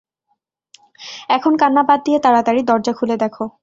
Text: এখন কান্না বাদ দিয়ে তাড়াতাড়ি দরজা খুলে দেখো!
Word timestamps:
এখন 1.29 1.53
কান্না 1.61 1.81
বাদ 1.89 1.99
দিয়ে 2.05 2.19
তাড়াতাড়ি 2.19 2.61
দরজা 2.69 2.93
খুলে 2.93 3.15
দেখো! 3.17 3.43